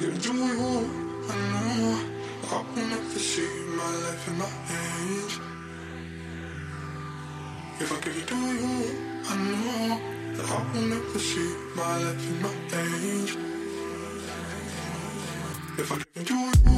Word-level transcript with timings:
you're 0.00 0.12
doing 0.12 0.58
wrong, 0.58 0.86
I 1.28 1.36
know. 1.76 2.10
I 2.50 2.64
will 2.74 2.86
never 2.86 3.18
see 3.18 3.48
my 3.76 3.90
life 4.04 4.28
in 4.28 4.38
my 4.38 4.46
hands. 4.46 5.40
If 7.80 7.92
I 7.92 8.00
give 8.00 8.16
you 8.16 8.24
doing 8.24 8.56
wrong, 8.62 8.88
I 9.28 9.36
know. 9.36 10.00
That 10.36 10.50
I 10.50 10.72
will 10.72 10.86
never 10.88 11.18
see 11.18 11.54
my 11.76 11.98
life 11.98 12.30
in 12.30 12.42
my 12.42 12.48
hands. 12.72 13.36
If 15.78 15.92
I 15.92 15.96
give 15.96 16.06
you. 16.16 16.24
doing 16.24 16.52
wrong 16.64 16.69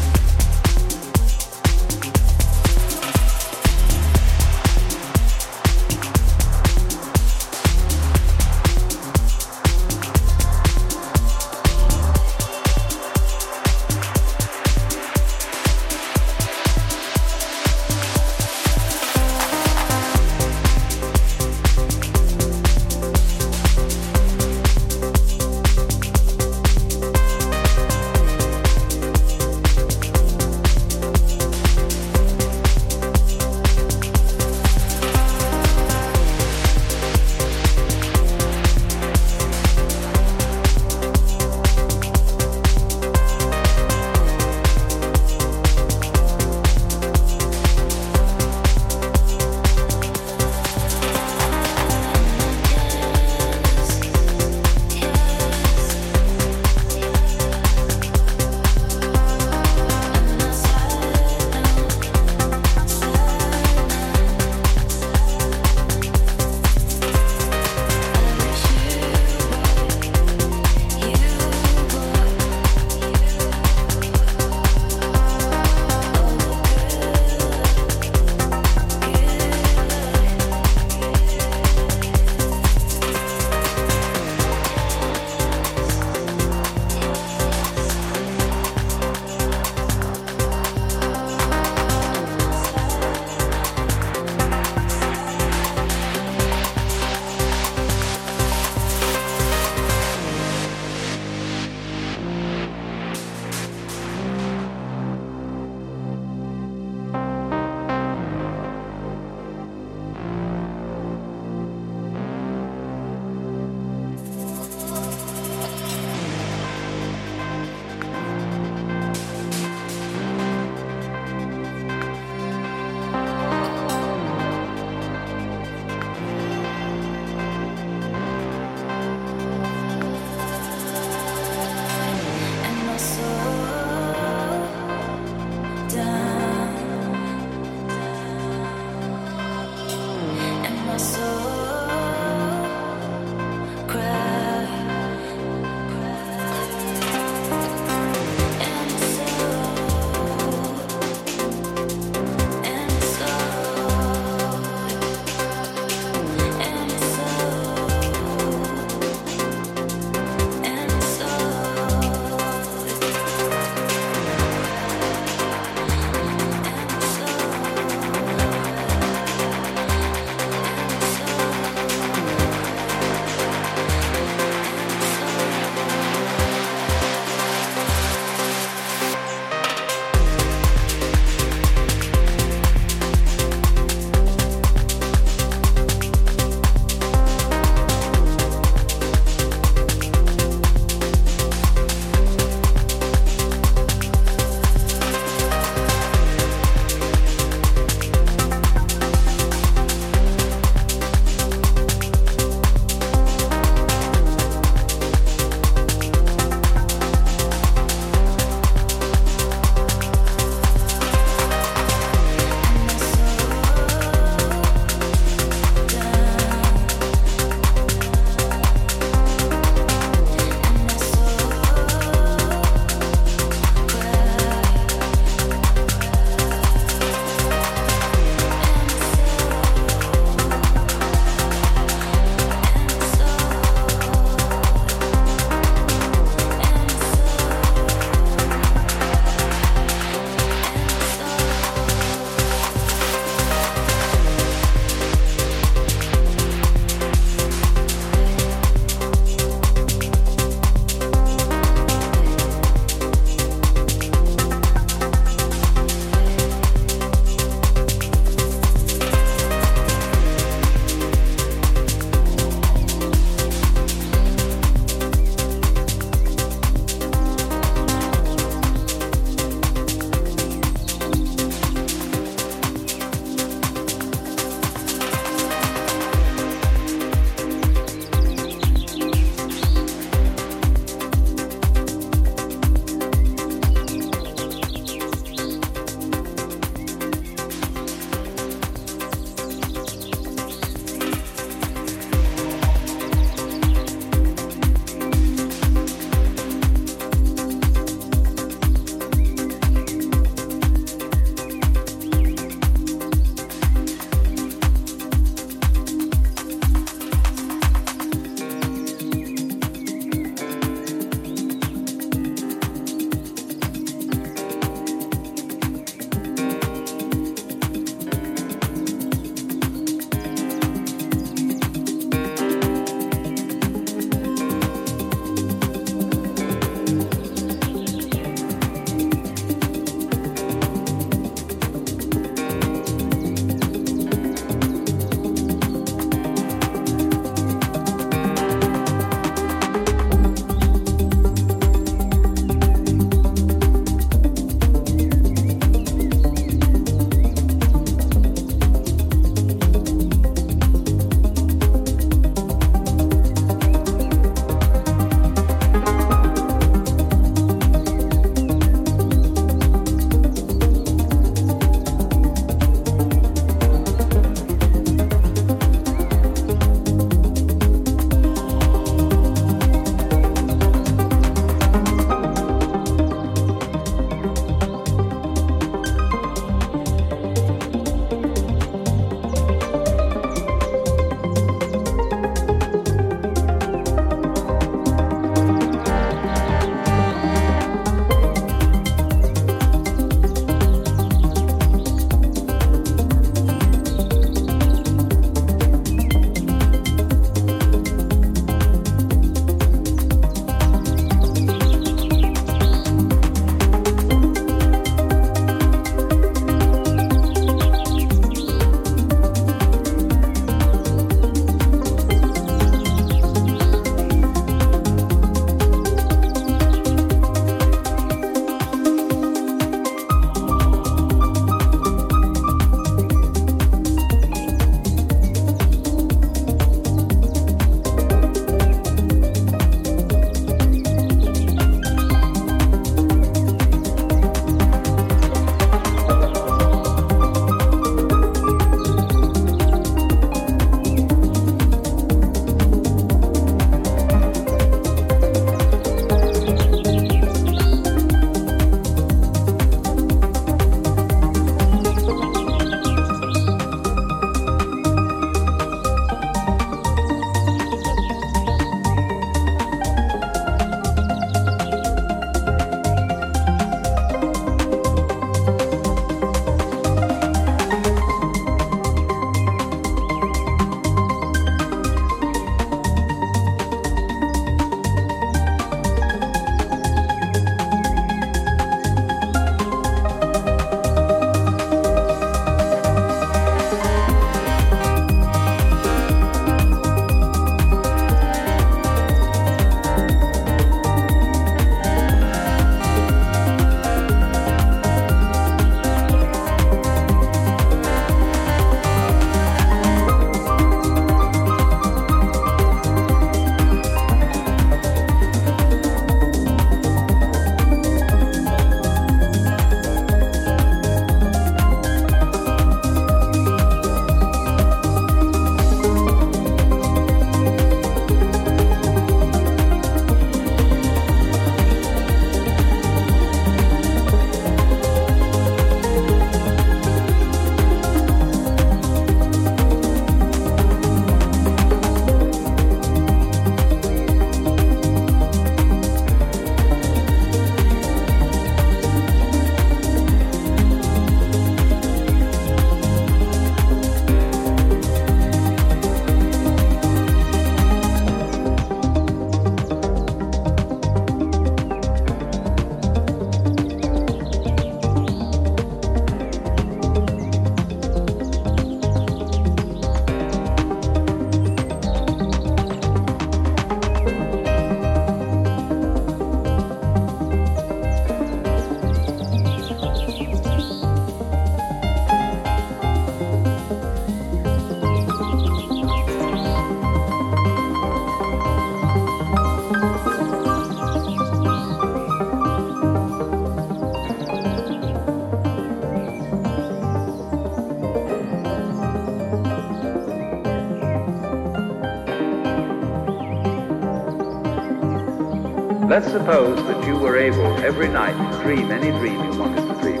Let's 595.92 596.10
suppose 596.10 596.56
that 596.68 596.86
you 596.86 596.96
were 596.96 597.18
able 597.18 597.44
every 597.58 597.86
night 597.86 598.16
to 598.16 598.42
dream 598.42 598.70
any 598.70 598.90
dream 598.92 599.30
you 599.30 599.38
wanted 599.38 599.68
to 599.68 599.74
dream. 599.82 600.00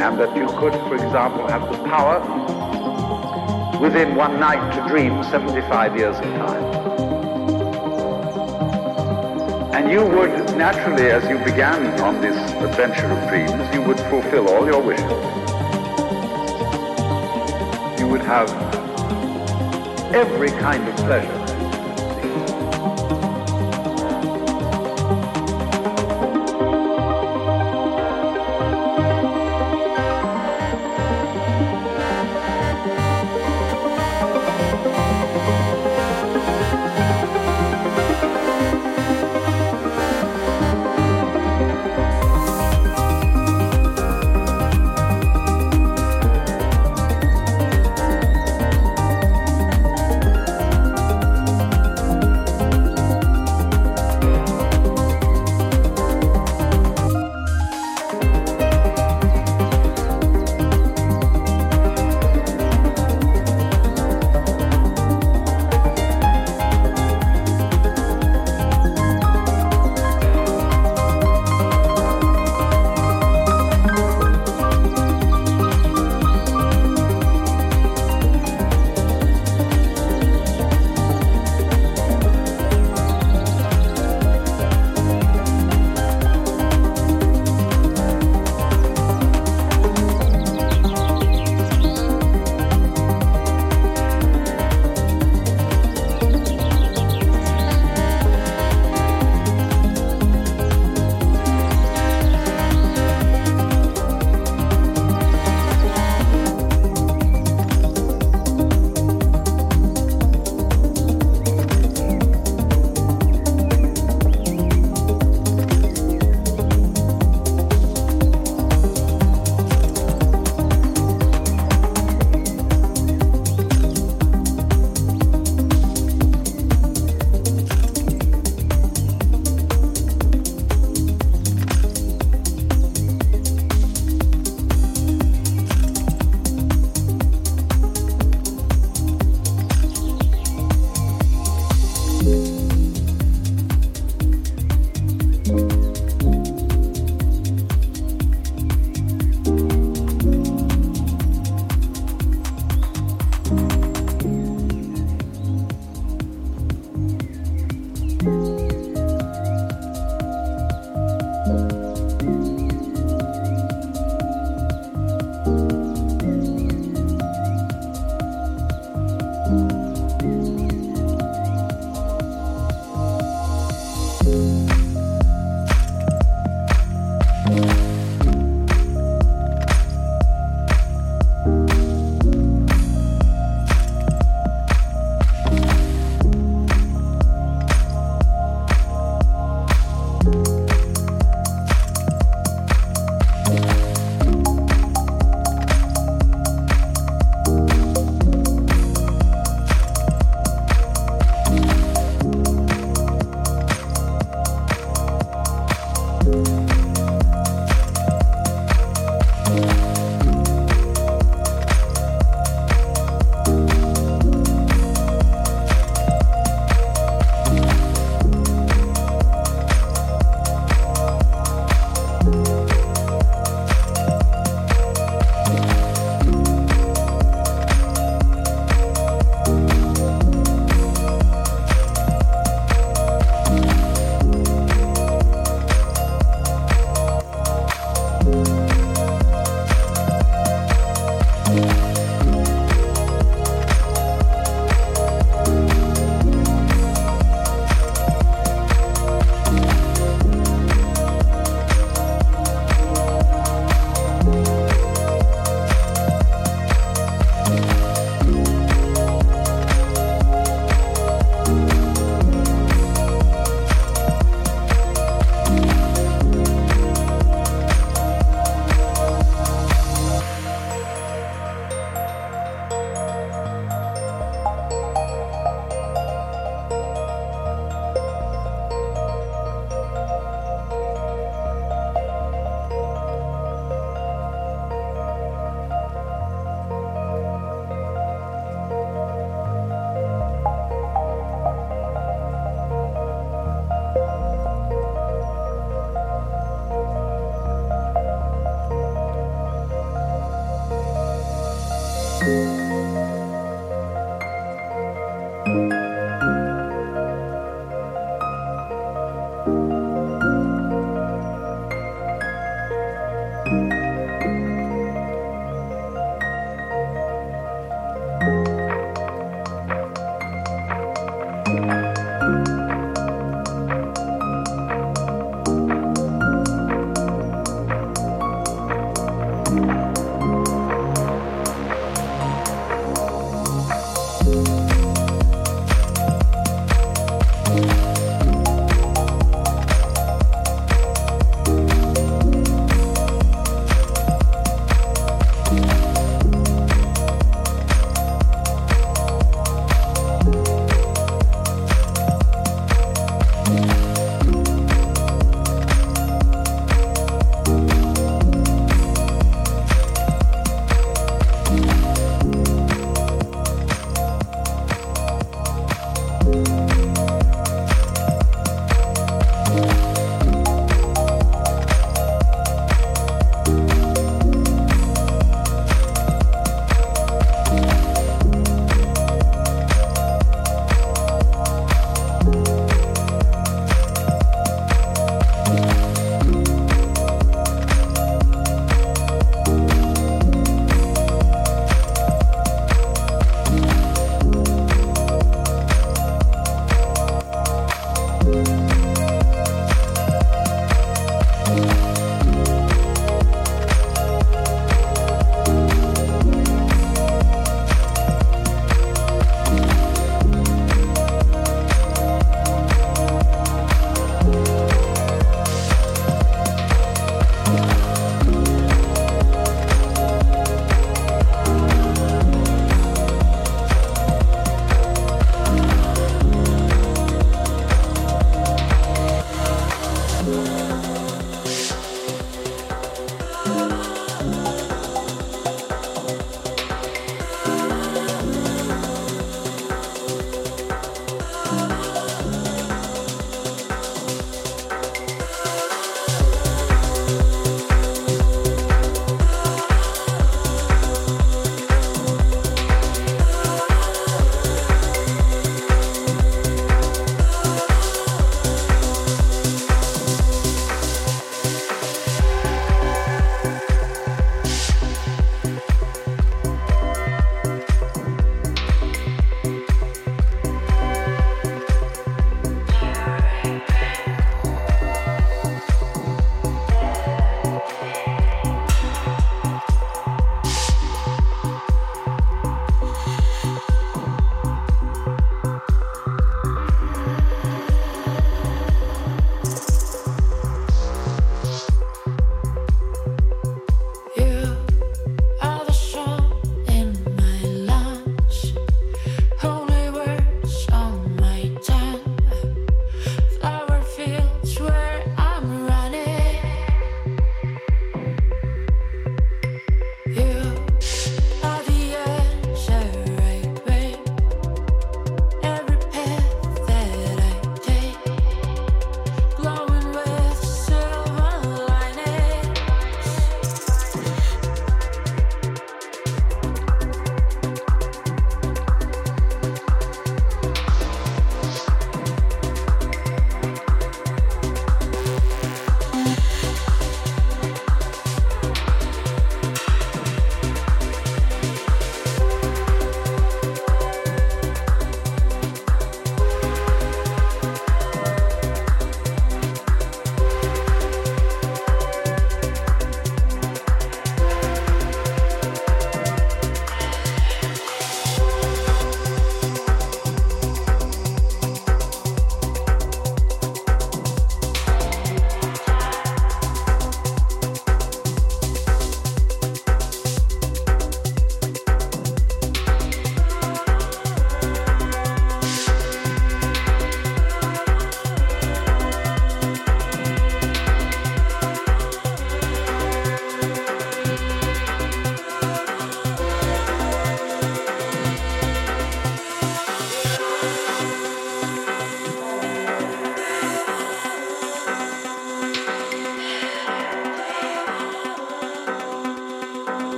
And 0.00 0.18
that 0.18 0.34
you 0.34 0.46
could, 0.46 0.72
for 0.88 0.94
example, 0.94 1.46
have 1.46 1.70
the 1.70 1.76
power 1.84 2.18
within 3.78 4.14
one 4.14 4.40
night 4.40 4.72
to 4.76 4.88
dream 4.88 5.22
75 5.24 5.98
years 5.98 6.16
of 6.16 6.24
time. 6.24 6.64
And 9.74 9.92
you 9.92 10.00
would 10.00 10.56
naturally, 10.56 11.10
as 11.10 11.28
you 11.28 11.36
began 11.44 12.00
on 12.00 12.22
this 12.22 12.34
adventure 12.62 13.12
of 13.12 13.28
dreams, 13.28 13.74
you 13.74 13.82
would 13.82 14.00
fulfill 14.08 14.48
all 14.48 14.64
your 14.64 14.80
wishes. 14.80 15.04
You 18.00 18.08
would 18.08 18.22
have 18.22 18.48
every 20.14 20.48
kind 20.52 20.88
of 20.88 20.96
pleasure. 20.96 21.47